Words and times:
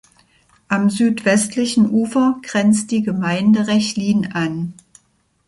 Am 0.67 0.89
südwestlichen 0.89 1.87
Ufer 1.87 2.39
grenzt 2.41 2.89
die 2.89 3.03
Gemeinde 3.03 3.67
Rechlin 3.67 4.31
an. 4.31 4.73